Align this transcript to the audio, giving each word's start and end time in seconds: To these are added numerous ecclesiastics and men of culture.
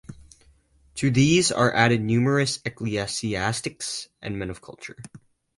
To 0.95 1.11
these 1.11 1.51
are 1.51 1.71
added 1.75 2.01
numerous 2.01 2.57
ecclesiastics 2.65 4.09
and 4.19 4.39
men 4.39 4.49
of 4.49 4.59
culture. 4.59 4.97